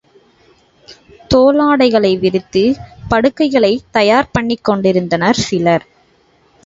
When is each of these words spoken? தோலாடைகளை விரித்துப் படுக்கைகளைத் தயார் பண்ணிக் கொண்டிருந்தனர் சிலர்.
தோலாடைகளை 1.33 2.19
விரித்துப் 2.19 2.79
படுக்கைகளைத் 3.09 3.85
தயார் 3.91 4.31
பண்ணிக் 4.31 4.63
கொண்டிருந்தனர் 4.63 5.41
சிலர். 5.41 5.85